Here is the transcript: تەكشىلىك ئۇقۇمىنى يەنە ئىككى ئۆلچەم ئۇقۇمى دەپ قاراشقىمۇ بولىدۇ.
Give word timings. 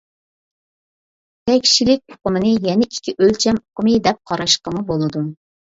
تەكشىلىك 1.51 2.15
ئۇقۇمىنى 2.17 2.57
يەنە 2.67 2.89
ئىككى 2.91 3.17
ئۆلچەم 3.21 3.63
ئۇقۇمى 3.65 4.03
دەپ 4.11 4.23
قاراشقىمۇ 4.33 4.89
بولىدۇ. 4.95 5.29